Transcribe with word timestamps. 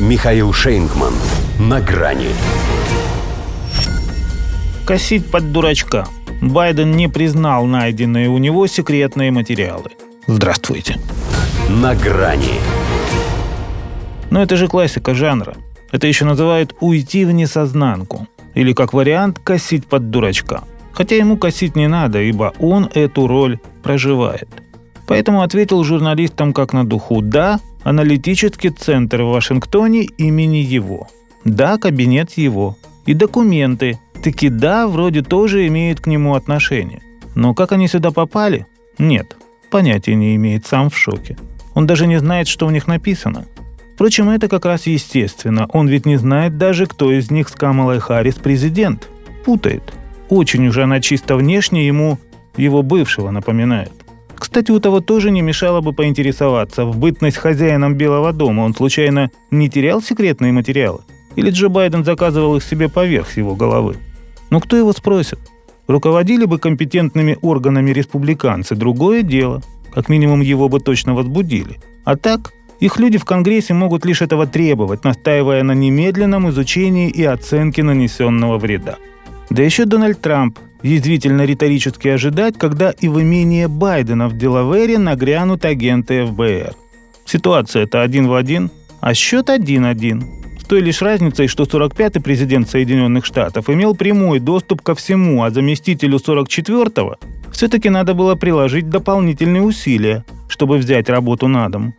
Михаил 0.00 0.52
Шейнгман. 0.52 1.14
На 1.60 1.80
грани. 1.80 2.30
Косить 4.84 5.30
под 5.30 5.52
дурачка. 5.52 6.08
Байден 6.42 6.96
не 6.96 7.08
признал 7.08 7.64
найденные 7.66 8.28
у 8.28 8.38
него 8.38 8.66
секретные 8.66 9.30
материалы. 9.30 9.92
Здравствуйте. 10.26 10.98
На 11.68 11.94
грани. 11.94 12.58
Но 14.30 14.42
это 14.42 14.56
же 14.56 14.66
классика 14.66 15.14
жанра. 15.14 15.54
Это 15.92 16.08
еще 16.08 16.24
называют 16.24 16.74
«уйти 16.80 17.24
в 17.24 17.30
несознанку». 17.30 18.26
Или 18.54 18.72
как 18.72 18.94
вариант 18.94 19.38
«косить 19.38 19.86
под 19.86 20.10
дурачка». 20.10 20.64
Хотя 20.92 21.14
ему 21.14 21.36
косить 21.36 21.76
не 21.76 21.86
надо, 21.86 22.20
ибо 22.20 22.52
он 22.58 22.90
эту 22.94 23.28
роль 23.28 23.60
проживает. 23.84 24.48
Поэтому 25.06 25.42
ответил 25.42 25.84
журналистам 25.84 26.52
как 26.52 26.72
на 26.72 26.84
духу 26.84 27.20
«Да, 27.20 27.60
аналитический 27.82 28.70
центр 28.70 29.22
в 29.22 29.30
Вашингтоне 29.30 30.02
имени 30.02 30.58
его. 30.58 31.08
Да, 31.44 31.76
кабинет 31.76 32.32
его. 32.32 32.76
И 33.06 33.12
документы. 33.12 33.98
Таки 34.22 34.48
да, 34.48 34.88
вроде 34.88 35.22
тоже 35.22 35.66
имеют 35.66 36.00
к 36.00 36.06
нему 36.06 36.34
отношение. 36.34 37.02
Но 37.34 37.52
как 37.52 37.72
они 37.72 37.88
сюда 37.88 38.10
попали? 38.10 38.66
Нет, 38.98 39.36
понятия 39.70 40.14
не 40.14 40.36
имеет, 40.36 40.66
сам 40.66 40.88
в 40.88 40.96
шоке. 40.96 41.36
Он 41.74 41.86
даже 41.86 42.06
не 42.06 42.18
знает, 42.18 42.48
что 42.48 42.66
в 42.66 42.72
них 42.72 42.86
написано. 42.86 43.44
Впрочем, 43.94 44.30
это 44.30 44.48
как 44.48 44.64
раз 44.64 44.86
естественно. 44.86 45.66
Он 45.72 45.88
ведь 45.88 46.06
не 46.06 46.16
знает 46.16 46.56
даже, 46.56 46.86
кто 46.86 47.12
из 47.12 47.30
них 47.30 47.48
с 47.48 47.52
Камалой 47.52 48.00
Харрис 48.00 48.36
президент. 48.36 49.08
Путает. 49.44 49.82
Очень 50.30 50.66
уже 50.68 50.84
она 50.84 51.00
чисто 51.00 51.36
внешне 51.36 51.86
ему 51.86 52.18
его 52.56 52.82
бывшего 52.82 53.30
напоминает. 53.30 53.92
Кстати, 54.54 54.70
у 54.70 54.78
того 54.78 55.00
тоже 55.00 55.32
не 55.32 55.42
мешало 55.42 55.80
бы 55.80 55.92
поинтересоваться, 55.92 56.84
в 56.84 56.96
бытность 56.96 57.38
хозяином 57.38 57.96
Белого 57.96 58.32
дома 58.32 58.60
он 58.60 58.72
случайно 58.72 59.32
не 59.50 59.68
терял 59.68 60.00
секретные 60.00 60.52
материалы? 60.52 61.00
Или 61.34 61.50
Джо 61.50 61.68
Байден 61.68 62.04
заказывал 62.04 62.54
их 62.54 62.62
себе 62.62 62.88
поверх 62.88 63.36
его 63.36 63.56
головы? 63.56 63.96
Но 64.50 64.60
кто 64.60 64.76
его 64.76 64.92
спросит? 64.92 65.40
Руководили 65.88 66.44
бы 66.44 66.60
компетентными 66.60 67.36
органами 67.42 67.90
республиканцы, 67.90 68.76
другое 68.76 69.22
дело. 69.22 69.60
Как 69.92 70.08
минимум 70.08 70.40
его 70.40 70.68
бы 70.68 70.78
точно 70.78 71.14
возбудили. 71.14 71.80
А 72.04 72.14
так, 72.14 72.52
их 72.78 73.00
люди 73.00 73.18
в 73.18 73.24
Конгрессе 73.24 73.74
могут 73.74 74.06
лишь 74.06 74.22
этого 74.22 74.46
требовать, 74.46 75.02
настаивая 75.02 75.64
на 75.64 75.72
немедленном 75.72 76.48
изучении 76.50 77.10
и 77.10 77.24
оценке 77.24 77.82
нанесенного 77.82 78.58
вреда. 78.58 78.98
Да 79.50 79.64
еще 79.64 79.84
Дональд 79.84 80.20
Трамп 80.20 80.60
язвительно 80.84 81.44
риторически 81.44 82.08
ожидать, 82.08 82.58
когда 82.58 82.90
и 82.90 83.08
в 83.08 83.20
имение 83.20 83.68
Байдена 83.68 84.28
в 84.28 84.36
Делавере 84.36 84.98
нагрянут 84.98 85.64
агенты 85.64 86.26
ФБР. 86.26 86.74
Ситуация-то 87.24 88.02
один 88.02 88.28
в 88.28 88.34
один, 88.34 88.70
а 89.00 89.14
счет 89.14 89.50
один-один. 89.50 90.24
С 90.60 90.66
той 90.66 90.80
лишь 90.80 91.02
разницей, 91.02 91.48
что 91.48 91.64
45-й 91.64 92.20
президент 92.20 92.68
Соединенных 92.68 93.24
Штатов 93.24 93.68
имел 93.68 93.94
прямой 93.94 94.40
доступ 94.40 94.82
ко 94.82 94.94
всему, 94.94 95.42
а 95.42 95.50
заместителю 95.50 96.18
44-го 96.18 97.16
все-таки 97.50 97.88
надо 97.88 98.14
было 98.14 98.34
приложить 98.34 98.90
дополнительные 98.90 99.62
усилия, 99.62 100.24
чтобы 100.48 100.76
взять 100.78 101.08
работу 101.08 101.48
на 101.48 101.68
дом. 101.68 101.94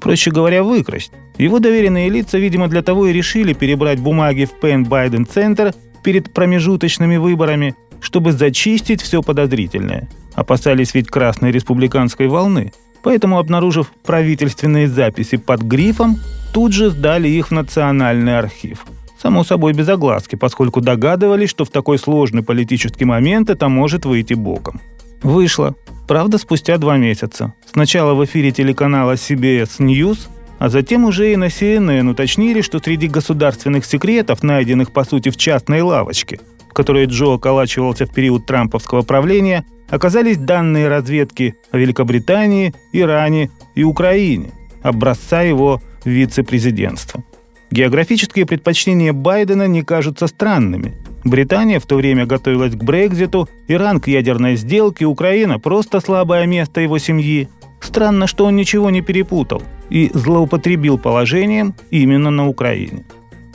Проще 0.00 0.30
говоря, 0.30 0.62
выкрасть. 0.62 1.12
Его 1.36 1.58
доверенные 1.58 2.08
лица, 2.08 2.38
видимо, 2.38 2.68
для 2.68 2.82
того 2.82 3.06
и 3.06 3.12
решили 3.12 3.52
перебрать 3.52 3.98
бумаги 3.98 4.44
в 4.44 4.52
Пен 4.60 4.84
Байден 4.84 5.26
Центр 5.26 5.74
перед 6.02 6.32
промежуточными 6.32 7.16
выборами, 7.16 7.74
чтобы 8.00 8.32
зачистить 8.32 9.02
все 9.02 9.22
подозрительное. 9.22 10.08
Опасались 10.34 10.94
ведь 10.94 11.08
красной 11.08 11.52
республиканской 11.52 12.28
волны. 12.28 12.72
Поэтому, 13.02 13.38
обнаружив 13.38 13.92
правительственные 14.04 14.88
записи 14.88 15.36
под 15.36 15.62
грифом, 15.62 16.18
тут 16.52 16.72
же 16.72 16.90
сдали 16.90 17.28
их 17.28 17.48
в 17.48 17.50
Национальный 17.52 18.38
архив. 18.38 18.84
Само 19.20 19.44
собой 19.44 19.72
без 19.72 19.88
огласки, 19.88 20.36
поскольку 20.36 20.80
догадывались, 20.80 21.50
что 21.50 21.64
в 21.64 21.70
такой 21.70 21.98
сложный 21.98 22.42
политический 22.42 23.04
момент 23.04 23.50
это 23.50 23.68
может 23.68 24.06
выйти 24.06 24.34
боком. 24.34 24.80
Вышло. 25.22 25.74
Правда, 26.08 26.38
спустя 26.38 26.78
два 26.78 26.96
месяца. 26.96 27.54
Сначала 27.70 28.14
в 28.14 28.24
эфире 28.24 28.50
телеканала 28.50 29.12
CBS 29.12 29.78
News, 29.78 30.18
а 30.58 30.68
затем 30.68 31.04
уже 31.04 31.32
и 31.32 31.36
на 31.36 31.46
CNN 31.46 32.10
уточнили, 32.10 32.62
что 32.62 32.78
среди 32.80 33.08
государственных 33.08 33.84
секретов, 33.84 34.42
найденных 34.42 34.92
по 34.92 35.04
сути 35.04 35.30
в 35.30 35.36
частной 35.36 35.82
лавочке, 35.82 36.40
в 36.70 36.72
которой 36.72 37.06
Джо 37.06 37.34
околачивался 37.34 38.06
в 38.06 38.14
период 38.14 38.46
трамповского 38.46 39.02
правления, 39.02 39.64
оказались 39.88 40.38
данные 40.38 40.88
разведки 40.88 41.56
о 41.72 41.78
Великобритании, 41.78 42.72
Иране 42.92 43.50
и 43.74 43.82
Украине, 43.82 44.52
образца 44.82 45.42
его 45.42 45.82
вице-президентства. 46.04 47.24
Географические 47.72 48.46
предпочтения 48.46 49.12
Байдена 49.12 49.66
не 49.66 49.82
кажутся 49.82 50.28
странными. 50.28 50.94
Британия 51.24 51.80
в 51.80 51.86
то 51.86 51.96
время 51.96 52.24
готовилась 52.24 52.74
к 52.74 52.82
Брекзиту, 52.82 53.48
Иран 53.68 54.00
к 54.00 54.08
ядерной 54.08 54.56
сделке, 54.56 55.04
Украина– 55.04 55.58
просто 55.60 56.00
слабое 56.00 56.46
место 56.46 56.80
его 56.80 56.98
семьи. 56.98 57.48
Странно, 57.80 58.26
что 58.26 58.46
он 58.46 58.56
ничего 58.56 58.90
не 58.90 59.02
перепутал 59.02 59.62
и 59.90 60.10
злоупотребил 60.14 60.98
положением 60.98 61.74
именно 61.90 62.30
на 62.30 62.48
Украине. 62.48 63.04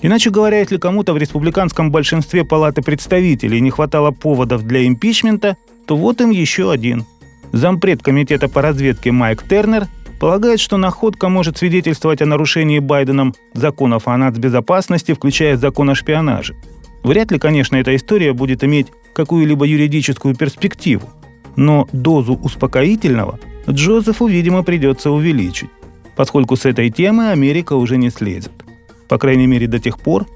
Иначе 0.05 0.29
говоря, 0.29 0.59
если 0.59 0.77
кому-то 0.77 1.13
в 1.13 1.17
республиканском 1.17 1.89
большинстве 1.89 2.45
Палаты 2.45 2.83
представителей 2.83 3.59
не 3.59 3.71
хватало 3.71 4.11
поводов 4.11 4.61
для 4.61 4.85
импичмента, 4.85 5.57
то 5.88 5.97
вот 5.97 6.21
им 6.21 6.29
еще 6.29 6.71
один. 6.71 7.05
Зампред 7.53 8.03
комитета 8.03 8.47
по 8.47 8.61
разведке 8.61 9.11
Майк 9.11 9.41
Тернер 9.49 9.88
полагает, 10.19 10.59
что 10.59 10.77
находка 10.77 11.27
может 11.27 11.57
свидетельствовать 11.57 12.21
о 12.21 12.27
нарушении 12.27 12.77
Байденом 12.77 13.33
законов 13.55 14.07
о 14.07 14.16
нацбезопасности, 14.16 15.11
включая 15.16 15.57
закон 15.57 15.89
о 15.89 15.95
шпионаже. 15.95 16.53
Вряд 17.01 17.31
ли, 17.31 17.39
конечно, 17.39 17.75
эта 17.75 17.95
история 17.95 18.33
будет 18.33 18.63
иметь 18.63 18.89
какую-либо 19.16 19.66
юридическую 19.66 20.35
перспективу, 20.35 21.09
но 21.55 21.87
дозу 21.91 22.35
успокоительного 22.43 23.39
Джозефу, 23.67 24.27
видимо, 24.27 24.61
придется 24.61 25.09
увеличить, 25.09 25.72
поскольку 26.16 26.57
с 26.57 26.66
этой 26.66 26.91
темы 26.91 27.31
Америка 27.31 27.73
уже 27.73 27.97
не 27.97 28.11
слезет. 28.11 28.65
По 29.07 29.17
крайней 29.17 29.47
мере, 29.47 29.67
до 29.67 29.79
тех 29.79 29.99
пор, 29.99 30.27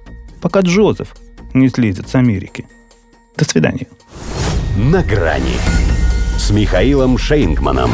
пока 0.42 0.62
Джозеф 0.62 1.16
не 1.54 1.70
слезет 1.70 2.08
с 2.10 2.16
Америки. 2.16 2.68
До 3.36 3.46
свидания. 3.46 3.88
На 4.78 5.04
грани 5.04 5.58
с 6.38 6.52
Михаилом 6.52 7.18
Шейнгманом. 7.18 7.92